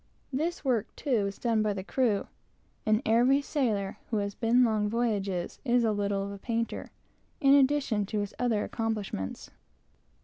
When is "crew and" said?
1.83-3.03